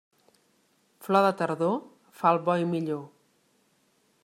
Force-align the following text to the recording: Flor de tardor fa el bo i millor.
Flor 1.07 1.25
de 1.27 1.33
tardor 1.41 1.77
fa 2.21 2.33
el 2.37 2.41
bo 2.49 2.57
i 2.65 2.67
millor. 2.73 3.07